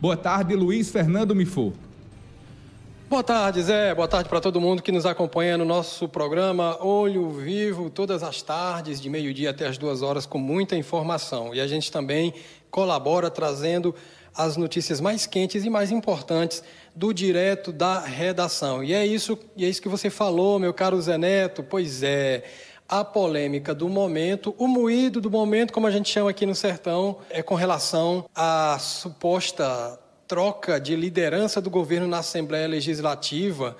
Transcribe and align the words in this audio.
Boa 0.00 0.16
tarde, 0.16 0.56
Luiz 0.56 0.88
Fernando 0.88 1.34
Mifor. 1.34 1.74
Boa 3.06 3.22
tarde, 3.22 3.60
Zé. 3.60 3.94
Boa 3.94 4.08
tarde 4.08 4.30
para 4.30 4.40
todo 4.40 4.58
mundo 4.58 4.82
que 4.82 4.90
nos 4.90 5.04
acompanha 5.04 5.58
no 5.58 5.64
nosso 5.66 6.08
programa 6.08 6.82
Olho 6.82 7.28
Vivo, 7.28 7.90
todas 7.90 8.22
as 8.22 8.40
tardes, 8.40 8.98
de 8.98 9.10
meio-dia 9.10 9.50
até 9.50 9.66
as 9.66 9.76
duas 9.76 10.00
horas, 10.00 10.24
com 10.24 10.38
muita 10.38 10.74
informação. 10.74 11.54
E 11.54 11.60
a 11.60 11.66
gente 11.66 11.92
também 11.92 12.32
colabora 12.70 13.30
trazendo 13.30 13.94
as 14.34 14.56
notícias 14.56 15.02
mais 15.02 15.26
quentes 15.26 15.66
e 15.66 15.68
mais 15.68 15.90
importantes 15.90 16.64
do 16.96 17.12
direto 17.12 17.70
da 17.70 18.00
redação. 18.00 18.82
E 18.82 18.94
é 18.94 19.04
isso, 19.04 19.38
e 19.54 19.66
é 19.66 19.68
isso 19.68 19.82
que 19.82 19.88
você 19.88 20.08
falou, 20.08 20.58
meu 20.58 20.72
caro 20.72 20.98
Zé 21.02 21.18
Neto. 21.18 21.62
Pois 21.62 22.02
é, 22.02 22.42
a 22.90 23.04
polêmica 23.04 23.72
do 23.72 23.88
momento, 23.88 24.52
o 24.58 24.66
moído 24.66 25.20
do 25.20 25.30
momento, 25.30 25.72
como 25.72 25.86
a 25.86 25.92
gente 25.92 26.10
chama 26.10 26.30
aqui 26.30 26.44
no 26.44 26.56
sertão, 26.56 27.18
é 27.30 27.40
com 27.40 27.54
relação 27.54 28.28
à 28.34 28.76
suposta 28.80 29.96
troca 30.26 30.80
de 30.80 30.96
liderança 30.96 31.60
do 31.60 31.70
governo 31.70 32.08
na 32.08 32.18
Assembleia 32.18 32.66
Legislativa. 32.66 33.76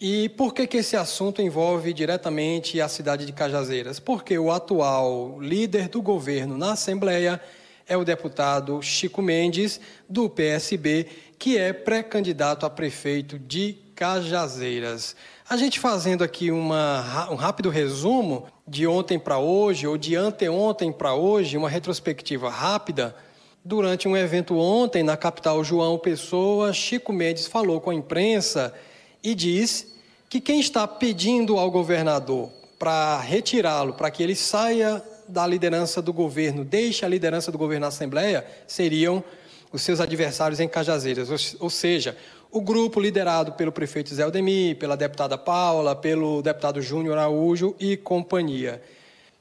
E 0.00 0.30
por 0.30 0.54
que, 0.54 0.66
que 0.66 0.78
esse 0.78 0.96
assunto 0.96 1.42
envolve 1.42 1.92
diretamente 1.92 2.80
a 2.80 2.88
cidade 2.88 3.26
de 3.26 3.34
Cajazeiras? 3.34 4.00
Porque 4.00 4.38
o 4.38 4.50
atual 4.50 5.38
líder 5.42 5.88
do 5.88 6.00
governo 6.00 6.56
na 6.56 6.72
Assembleia 6.72 7.38
é 7.86 7.98
o 7.98 8.04
deputado 8.04 8.80
Chico 8.80 9.20
Mendes, 9.20 9.78
do 10.08 10.28
PSB, 10.30 11.06
que 11.38 11.58
é 11.58 11.74
pré-candidato 11.74 12.64
a 12.64 12.70
prefeito 12.70 13.38
de 13.38 13.76
Cajazeiras. 13.98 15.16
A 15.50 15.56
gente 15.56 15.80
fazendo 15.80 16.22
aqui 16.22 16.50
uma, 16.50 17.28
um 17.30 17.34
rápido 17.34 17.68
resumo 17.68 18.46
de 18.66 18.86
ontem 18.86 19.18
para 19.18 19.38
hoje, 19.38 19.86
ou 19.86 19.98
de 19.98 20.14
anteontem 20.14 20.92
para 20.92 21.14
hoje, 21.14 21.56
uma 21.56 21.68
retrospectiva 21.68 22.48
rápida 22.48 23.14
Durante 23.68 24.08
um 24.08 24.16
evento 24.16 24.56
ontem 24.56 25.02
na 25.02 25.14
capital 25.14 25.62
João 25.62 25.98
Pessoa, 25.98 26.72
Chico 26.72 27.12
Mendes 27.12 27.46
falou 27.46 27.82
com 27.82 27.90
a 27.90 27.94
imprensa 27.94 28.72
e 29.22 29.34
diz 29.34 29.88
que 30.26 30.40
quem 30.40 30.58
está 30.58 30.88
pedindo 30.88 31.58
ao 31.58 31.70
governador 31.70 32.50
para 32.78 33.20
retirá-lo, 33.20 33.92
para 33.92 34.10
que 34.10 34.22
ele 34.22 34.34
saia 34.34 35.02
da 35.28 35.46
liderança 35.46 36.00
do 36.00 36.14
governo, 36.14 36.64
deixe 36.64 37.04
a 37.04 37.08
liderança 37.08 37.52
do 37.52 37.58
governo 37.58 37.82
na 37.82 37.88
Assembleia, 37.88 38.46
seriam 38.66 39.22
os 39.70 39.82
seus 39.82 40.00
adversários 40.00 40.60
em 40.60 40.68
Cajazeiras, 40.68 41.28
ou 41.60 41.68
seja, 41.68 42.16
o 42.50 42.60
grupo 42.60 43.00
liderado 43.00 43.52
pelo 43.52 43.72
prefeito 43.72 44.14
Zé 44.14 44.22
Aldemir, 44.22 44.76
pela 44.76 44.96
deputada 44.96 45.36
Paula, 45.36 45.94
pelo 45.94 46.42
deputado 46.42 46.80
Júnior 46.80 47.18
Araújo 47.18 47.74
e 47.78 47.96
companhia. 47.96 48.82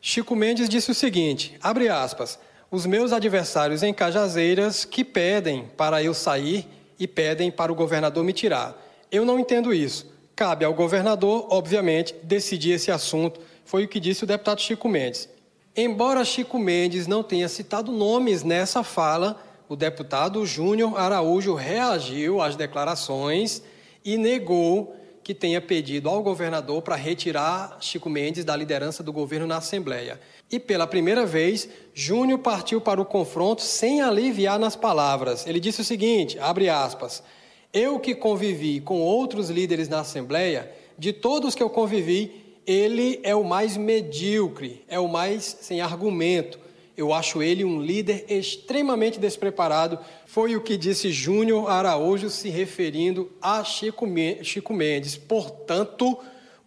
Chico 0.00 0.36
Mendes 0.36 0.68
disse 0.68 0.90
o 0.90 0.94
seguinte, 0.94 1.56
abre 1.62 1.88
aspas, 1.88 2.38
os 2.70 2.84
meus 2.84 3.12
adversários 3.12 3.82
em 3.82 3.94
Cajazeiras 3.94 4.84
que 4.84 5.04
pedem 5.04 5.70
para 5.76 6.02
eu 6.02 6.12
sair 6.12 6.66
e 6.98 7.06
pedem 7.06 7.50
para 7.50 7.72
o 7.72 7.74
governador 7.74 8.24
me 8.24 8.32
tirar. 8.32 8.76
Eu 9.10 9.24
não 9.24 9.38
entendo 9.38 9.72
isso. 9.72 10.06
Cabe 10.34 10.64
ao 10.64 10.74
governador, 10.74 11.46
obviamente, 11.48 12.14
decidir 12.22 12.72
esse 12.72 12.90
assunto, 12.90 13.40
foi 13.64 13.84
o 13.84 13.88
que 13.88 14.00
disse 14.00 14.24
o 14.24 14.26
deputado 14.26 14.60
Chico 14.60 14.88
Mendes. 14.88 15.28
Embora 15.74 16.24
Chico 16.24 16.58
Mendes 16.58 17.06
não 17.06 17.22
tenha 17.22 17.48
citado 17.48 17.92
nomes 17.92 18.42
nessa 18.42 18.82
fala, 18.82 19.42
o 19.68 19.76
deputado 19.76 20.44
Júnior 20.46 20.98
Araújo 20.98 21.54
reagiu 21.54 22.40
às 22.40 22.56
declarações 22.56 23.62
e 24.04 24.16
negou 24.16 24.94
que 25.22 25.34
tenha 25.34 25.60
pedido 25.60 26.08
ao 26.08 26.22
governador 26.22 26.82
para 26.82 26.94
retirar 26.94 27.78
Chico 27.80 28.08
Mendes 28.08 28.44
da 28.44 28.54
liderança 28.54 29.02
do 29.02 29.12
governo 29.12 29.44
na 29.44 29.56
Assembleia. 29.56 30.20
E 30.48 30.60
pela 30.60 30.86
primeira 30.86 31.26
vez, 31.26 31.68
Júnior 31.92 32.38
partiu 32.38 32.80
para 32.80 33.00
o 33.00 33.04
confronto 33.04 33.60
sem 33.60 34.00
aliviar 34.00 34.56
nas 34.56 34.76
palavras. 34.76 35.44
Ele 35.44 35.58
disse 35.58 35.80
o 35.80 35.84
seguinte, 35.84 36.38
abre 36.38 36.68
aspas, 36.68 37.24
eu 37.72 37.98
que 37.98 38.14
convivi 38.14 38.80
com 38.80 39.00
outros 39.00 39.50
líderes 39.50 39.88
na 39.88 40.00
Assembleia, 40.00 40.70
de 40.96 41.12
todos 41.12 41.56
que 41.56 41.62
eu 41.62 41.68
convivi, 41.68 42.54
ele 42.64 43.18
é 43.24 43.34
o 43.34 43.42
mais 43.42 43.76
medíocre, 43.76 44.84
é 44.86 45.00
o 45.00 45.08
mais 45.08 45.58
sem 45.60 45.80
argumento. 45.80 46.58
Eu 46.96 47.12
acho 47.12 47.42
ele 47.42 47.62
um 47.62 47.82
líder 47.82 48.24
extremamente 48.26 49.20
despreparado. 49.20 49.98
Foi 50.24 50.56
o 50.56 50.62
que 50.62 50.78
disse 50.78 51.12
Júnior 51.12 51.68
Araújo 51.68 52.30
se 52.30 52.48
referindo 52.48 53.30
a 53.40 53.62
Chico 53.62 54.06
Mendes. 54.06 55.14
Portanto, 55.14 56.18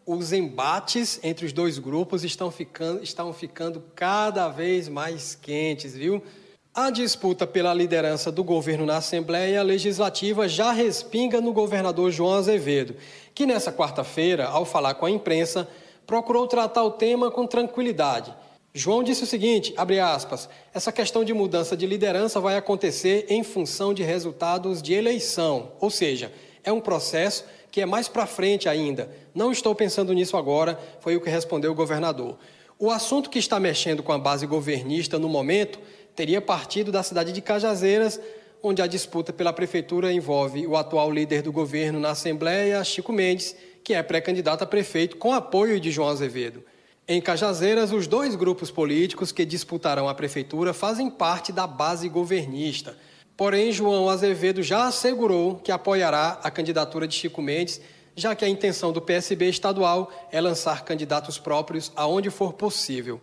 os 0.06 0.32
embates 0.32 1.20
entre 1.24 1.48
os 1.48 1.54
dois 1.54 1.80
grupos 1.80 2.24
estão 2.24 2.52
ficando, 2.52 3.04
estão 3.04 3.34
ficando 3.34 3.84
cada 3.96 4.50
vez 4.50 4.88
mais 4.88 5.34
quentes, 5.34 5.96
viu? 5.96 6.22
A 6.76 6.92
disputa 6.92 7.48
pela 7.48 7.74
liderança 7.74 8.32
do 8.32 8.44
governo 8.44 8.86
na 8.86 8.98
Assembleia 8.98 9.64
Legislativa 9.64 10.48
já 10.48 10.72
respinga 10.72 11.42
no 11.42 11.52
governador 11.52 12.12
João 12.12 12.36
Azevedo, 12.36 12.96
que 13.34 13.48
nessa 13.48 13.72
quarta-feira, 13.72 14.46
ao 14.46 14.64
falar 14.64 14.94
com 14.94 15.08
a 15.08 15.12
imprensa, 15.12 15.68
procurou 16.06 16.46
tratar 16.48 16.84
o 16.84 16.92
tema 16.92 17.32
com 17.32 17.48
tranquilidade 17.48 18.32
João 18.80 19.04
disse 19.04 19.26
o 19.26 19.28
seguinte, 19.28 19.74
abre 19.76 20.00
aspas, 20.00 20.48
essa 20.74 20.90
questão 20.90 21.26
de 21.26 21.34
mudança 21.34 21.76
de 21.76 21.86
liderança 21.86 22.40
vai 22.40 22.56
acontecer 22.56 23.26
em 23.28 23.44
função 23.44 23.94
de 23.94 24.04
resultados 24.04 24.82
de 24.82 24.94
eleição, 24.94 25.74
ou 25.82 25.90
seja, 25.90 26.32
é 26.64 26.72
um 26.72 26.80
processo 26.80 27.44
que 27.70 27.82
é 27.82 27.86
mais 27.86 28.08
para 28.08 28.26
frente 28.26 28.70
ainda. 28.70 29.12
Não 29.36 29.52
estou 29.52 29.76
pensando 29.76 30.14
nisso 30.14 30.38
agora, 30.38 30.80
foi 31.02 31.18
o 31.18 31.20
que 31.20 31.30
respondeu 31.30 31.74
o 31.74 31.76
governador. 31.76 32.38
O 32.80 32.90
assunto 32.90 33.30
que 33.30 33.38
está 33.38 33.60
mexendo 33.60 34.02
com 34.02 34.14
a 34.14 34.18
base 34.18 34.48
governista 34.48 35.20
no 35.20 35.28
momento 35.28 35.78
teria 36.16 36.40
partido 36.40 36.90
da 36.90 37.04
cidade 37.04 37.34
de 37.34 37.42
Cajazeiras, 37.42 38.18
onde 38.64 38.82
a 38.82 38.88
disputa 38.88 39.34
pela 39.34 39.52
prefeitura 39.52 40.14
envolve 40.14 40.66
o 40.66 40.78
atual 40.78 41.12
líder 41.12 41.42
do 41.42 41.52
governo 41.52 42.00
na 42.00 42.12
Assembleia, 42.12 42.82
Chico 42.86 43.12
Mendes, 43.12 43.58
que 43.84 43.94
é 43.94 44.02
pré-candidato 44.02 44.64
a 44.64 44.66
prefeito 44.66 45.18
com 45.18 45.34
apoio 45.34 45.82
de 45.82 45.92
João 45.92 46.08
Azevedo. 46.08 46.64
Em 47.12 47.20
Cajazeiras, 47.20 47.92
os 47.92 48.06
dois 48.06 48.36
grupos 48.36 48.70
políticos 48.70 49.32
que 49.32 49.44
disputarão 49.44 50.08
a 50.08 50.14
prefeitura 50.14 50.76
fazem 50.76 51.10
parte 51.10 51.52
da 51.52 51.66
base 51.66 52.08
governista. 52.08 52.96
Porém, 53.36 53.72
João 53.72 54.08
Azevedo 54.08 54.62
já 54.62 54.86
assegurou 54.86 55.56
que 55.56 55.72
apoiará 55.72 56.40
a 56.44 56.52
candidatura 56.52 57.08
de 57.08 57.16
Chico 57.16 57.42
Mendes, 57.42 57.82
já 58.16 58.36
que 58.36 58.46
a 58.46 58.48
intenção 58.48 58.94
do 58.94 59.02
PSB 59.02 59.50
estadual 59.50 60.12
é 60.32 60.40
lançar 60.40 60.86
candidatos 60.86 61.40
próprios 61.40 61.92
aonde 61.96 62.30
for 62.30 62.54
possível. 62.54 63.20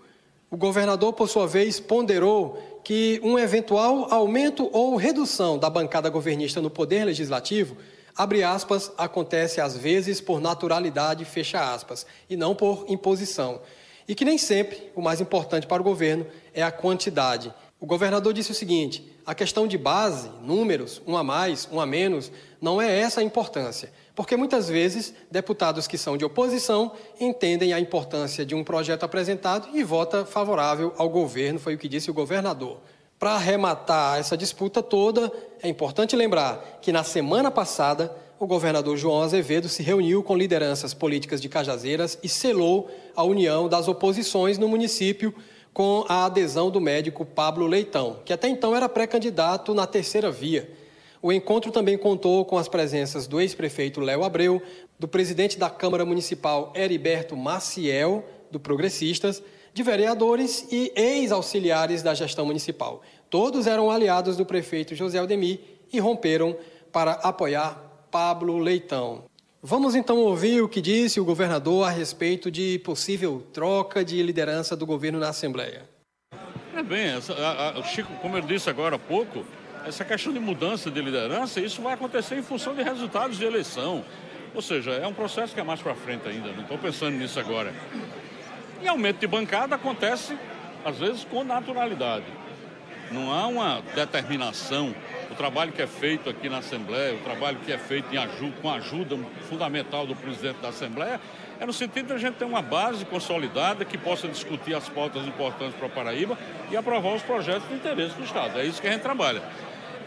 O 0.50 0.56
governador, 0.56 1.12
por 1.12 1.28
sua 1.28 1.46
vez, 1.46 1.78
ponderou 1.78 2.80
que 2.82 3.20
um 3.22 3.38
eventual 3.38 4.12
aumento 4.12 4.68
ou 4.72 4.96
redução 4.96 5.56
da 5.56 5.70
bancada 5.70 6.10
governista 6.10 6.60
no 6.60 6.70
poder 6.70 7.04
legislativo 7.04 7.76
abre 8.16 8.42
aspas, 8.42 8.90
acontece 8.96 9.60
às 9.60 9.76
vezes 9.76 10.20
por 10.20 10.40
naturalidade, 10.40 11.24
fecha 11.24 11.72
aspas, 11.74 12.06
e 12.28 12.36
não 12.36 12.54
por 12.54 12.86
imposição. 12.88 13.60
E 14.08 14.14
que 14.14 14.24
nem 14.24 14.38
sempre 14.38 14.90
o 14.94 15.02
mais 15.02 15.20
importante 15.20 15.66
para 15.66 15.82
o 15.82 15.84
governo 15.84 16.26
é 16.54 16.62
a 16.62 16.70
quantidade. 16.70 17.52
O 17.78 17.86
governador 17.86 18.32
disse 18.32 18.52
o 18.52 18.54
seguinte: 18.54 19.12
a 19.26 19.34
questão 19.34 19.66
de 19.66 19.76
base, 19.76 20.30
números, 20.40 21.02
um 21.06 21.16
a 21.16 21.24
mais, 21.24 21.68
um 21.70 21.80
a 21.80 21.84
menos, 21.84 22.30
não 22.60 22.80
é 22.80 23.00
essa 23.00 23.20
a 23.20 23.24
importância. 23.24 23.92
Porque 24.14 24.36
muitas 24.36 24.68
vezes 24.68 25.12
deputados 25.30 25.86
que 25.86 25.98
são 25.98 26.16
de 26.16 26.24
oposição 26.24 26.92
entendem 27.20 27.72
a 27.72 27.80
importância 27.80 28.46
de 28.46 28.54
um 28.54 28.64
projeto 28.64 29.02
apresentado 29.02 29.68
e 29.76 29.82
vota 29.82 30.24
favorável 30.24 30.94
ao 30.96 31.10
governo, 31.10 31.58
foi 31.58 31.74
o 31.74 31.78
que 31.78 31.88
disse 31.88 32.10
o 32.10 32.14
governador. 32.14 32.80
Para 33.18 33.32
arrematar 33.32 34.18
essa 34.18 34.36
disputa 34.36 34.82
toda, 34.82 35.32
é 35.62 35.68
importante 35.68 36.14
lembrar 36.14 36.78
que 36.82 36.92
na 36.92 37.02
semana 37.02 37.50
passada 37.50 38.14
o 38.38 38.46
governador 38.46 38.96
João 38.98 39.22
Azevedo 39.22 39.70
se 39.70 39.82
reuniu 39.82 40.22
com 40.22 40.36
lideranças 40.36 40.92
políticas 40.92 41.40
de 41.40 41.48
Cajazeiras 41.48 42.18
e 42.22 42.28
selou 42.28 42.90
a 43.14 43.24
união 43.24 43.68
das 43.68 43.88
oposições 43.88 44.58
no 44.58 44.68
município 44.68 45.34
com 45.72 46.04
a 46.08 46.26
adesão 46.26 46.70
do 46.70 46.80
médico 46.80 47.24
Pablo 47.24 47.66
Leitão, 47.66 48.18
que 48.22 48.34
até 48.34 48.48
então 48.48 48.76
era 48.76 48.88
pré-candidato 48.88 49.72
na 49.72 49.86
terceira 49.86 50.30
via. 50.30 50.70
O 51.22 51.32
encontro 51.32 51.72
também 51.72 51.96
contou 51.96 52.44
com 52.44 52.58
as 52.58 52.68
presenças 52.68 53.26
do 53.26 53.40
ex-prefeito 53.40 54.00
Léo 54.00 54.24
Abreu, 54.24 54.60
do 54.98 55.08
presidente 55.08 55.58
da 55.58 55.70
Câmara 55.70 56.04
Municipal 56.04 56.70
Heriberto 56.74 57.34
Maciel, 57.34 58.24
do 58.50 58.60
Progressistas, 58.60 59.42
de 59.76 59.82
vereadores 59.82 60.66
e 60.72 60.90
ex-auxiliares 60.96 62.02
da 62.02 62.14
gestão 62.14 62.46
municipal. 62.46 63.02
Todos 63.28 63.66
eram 63.66 63.90
aliados 63.90 64.34
do 64.34 64.46
prefeito 64.46 64.94
José 64.94 65.18
Aldemir 65.18 65.60
e 65.92 66.00
romperam 66.00 66.56
para 66.90 67.12
apoiar 67.12 67.74
Pablo 68.10 68.56
Leitão. 68.56 69.24
Vamos 69.62 69.94
então 69.94 70.16
ouvir 70.16 70.62
o 70.62 70.68
que 70.68 70.80
disse 70.80 71.20
o 71.20 71.26
governador 71.26 71.86
a 71.86 71.90
respeito 71.90 72.50
de 72.50 72.78
possível 72.78 73.46
troca 73.52 74.02
de 74.02 74.22
liderança 74.22 74.74
do 74.74 74.86
governo 74.86 75.18
na 75.18 75.28
Assembleia. 75.28 75.86
É 76.74 76.82
bem, 76.82 77.08
essa, 77.08 77.34
a, 77.34 77.78
a, 77.78 77.82
Chico, 77.82 78.10
como 78.22 78.38
ele 78.38 78.46
disse 78.46 78.70
agora 78.70 78.96
há 78.96 78.98
pouco, 78.98 79.44
essa 79.86 80.06
questão 80.06 80.32
de 80.32 80.38
mudança 80.38 80.90
de 80.90 81.02
liderança, 81.02 81.60
isso 81.60 81.82
vai 81.82 81.92
acontecer 81.92 82.38
em 82.38 82.42
função 82.42 82.74
de 82.74 82.82
resultados 82.82 83.36
de 83.36 83.44
eleição. 83.44 84.02
Ou 84.54 84.62
seja, 84.62 84.92
é 84.92 85.06
um 85.06 85.12
processo 85.12 85.52
que 85.52 85.60
é 85.60 85.62
mais 85.62 85.82
para 85.82 85.94
frente 85.94 86.26
ainda, 86.26 86.50
não 86.52 86.62
estou 86.62 86.78
pensando 86.78 87.14
nisso 87.18 87.38
agora. 87.38 87.74
E 88.82 88.88
aumento 88.88 89.18
de 89.18 89.26
bancada 89.26 89.74
acontece, 89.74 90.36
às 90.84 90.98
vezes, 90.98 91.24
com 91.24 91.44
naturalidade. 91.44 92.26
Não 93.10 93.32
há 93.32 93.46
uma 93.46 93.82
determinação 93.94 94.94
o 95.30 95.34
trabalho 95.34 95.72
que 95.72 95.82
é 95.82 95.86
feito 95.86 96.30
aqui 96.30 96.48
na 96.48 96.58
Assembleia, 96.58 97.14
o 97.14 97.18
trabalho 97.18 97.58
que 97.64 97.72
é 97.72 97.78
feito 97.78 98.06
em 98.14 98.52
com 98.62 98.70
a 98.70 98.76
ajuda 98.76 99.18
fundamental 99.48 100.06
do 100.06 100.14
presidente 100.14 100.60
da 100.60 100.68
Assembleia, 100.68 101.20
é 101.58 101.66
no 101.66 101.72
sentido 101.72 102.08
de 102.08 102.12
a 102.14 102.18
gente 102.18 102.36
ter 102.36 102.44
uma 102.44 102.62
base 102.62 103.04
consolidada 103.04 103.84
que 103.84 103.98
possa 103.98 104.28
discutir 104.28 104.74
as 104.74 104.88
pautas 104.88 105.26
importantes 105.26 105.74
para 105.76 105.86
a 105.86 105.90
Paraíba 105.90 106.38
e 106.70 106.76
aprovar 106.76 107.14
os 107.14 107.22
projetos 107.22 107.68
de 107.68 107.74
interesse 107.74 108.14
do 108.14 108.24
Estado. 108.24 108.58
É 108.58 108.64
isso 108.64 108.80
que 108.80 108.88
a 108.88 108.92
gente 108.92 109.02
trabalha. 109.02 109.42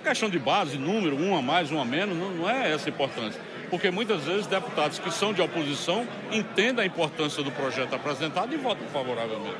Questão 0.03 0.29
de 0.29 0.39
base, 0.39 0.77
número, 0.77 1.15
um 1.19 1.35
a 1.35 1.41
mais, 1.41 1.71
um 1.71 1.79
a 1.79 1.85
menos, 1.85 2.17
não, 2.17 2.31
não 2.31 2.49
é 2.49 2.71
essa 2.71 2.89
a 2.89 2.91
importância. 2.91 3.39
Porque 3.69 3.91
muitas 3.91 4.23
vezes 4.23 4.47
deputados 4.47 4.97
que 4.97 5.11
são 5.11 5.33
de 5.33 5.41
oposição 5.41 6.07
entendem 6.31 6.83
a 6.83 6.87
importância 6.87 7.43
do 7.43 7.51
projeto 7.51 7.93
apresentado 7.93 8.53
e 8.53 8.57
votam 8.57 8.87
favoravelmente. 8.87 9.57